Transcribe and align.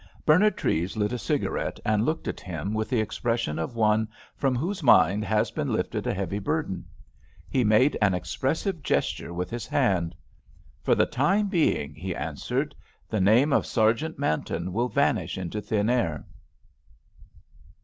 Bernard 0.25 0.57
Treves 0.57 0.97
lit 0.97 1.13
a 1.13 1.19
cigarette, 1.19 1.79
and 1.85 2.03
looked 2.03 2.27
at 2.27 2.39
him 2.39 2.73
with 2.73 2.89
the 2.89 2.99
expression 2.99 3.59
of 3.59 3.75
one 3.75 4.07
from 4.35 4.55
whose 4.55 4.81
mind 4.81 5.23
has 5.23 5.51
been 5.51 5.71
lifted 5.71 6.07
a 6.07 6.13
heavy 6.15 6.39
burden. 6.39 6.85
He 7.47 7.63
made 7.63 7.95
an 8.01 8.15
expressive 8.15 8.81
gesture 8.81 9.31
with 9.31 9.51
his 9.51 9.67
hand. 9.67 10.15
"For 10.81 10.95
the 10.95 11.05
time 11.05 11.49
being," 11.49 11.93
he 11.93 12.15
answered, 12.15 12.73
"the 13.11 13.21
name 13.21 13.53
of 13.53 13.67
Sergeant 13.67 14.17
Manton 14.17 14.73
will 14.73 14.89
vanish 14.89 15.37
into 15.37 15.61
thin 15.61 15.87
air." 15.87 16.25